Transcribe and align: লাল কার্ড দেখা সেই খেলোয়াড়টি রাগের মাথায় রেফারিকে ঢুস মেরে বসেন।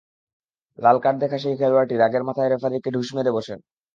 লাল 0.79 0.97
কার্ড 1.03 1.17
দেখা 1.23 1.37
সেই 1.43 1.55
খেলোয়াড়টি 1.59 1.95
রাগের 1.97 2.23
মাথায় 2.27 2.49
রেফারিকে 2.49 2.89
ঢুস 2.95 3.09
মেরে 3.15 3.31
বসেন। 3.37 3.59